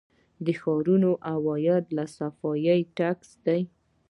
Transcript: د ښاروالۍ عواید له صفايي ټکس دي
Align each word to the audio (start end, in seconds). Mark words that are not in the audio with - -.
د 0.45 0.47
ښاروالۍ 0.59 1.15
عواید 1.31 1.85
له 1.97 2.03
صفايي 2.17 2.77
ټکس 2.97 3.29
دي 3.45 3.61